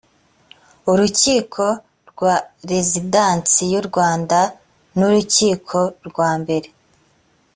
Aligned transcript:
urukiko 0.91 1.63
rwa 2.09 2.35
rezidansi 2.71 3.61
y 3.73 3.75
u 3.79 3.81
rwanda 3.87 4.39
nurukiko 4.97 5.77
rwa 6.07 6.31
mbere 6.41 6.67